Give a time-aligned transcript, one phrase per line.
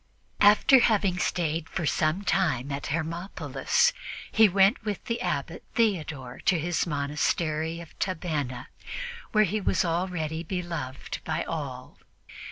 [0.39, 3.93] After having stayed for some time at Hermopolis,
[4.31, 8.65] he went with the Abbot Theodore to his monastery of Tabenna,
[9.31, 11.99] where he was already beloved by all.